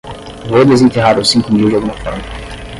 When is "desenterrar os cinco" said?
0.65-1.53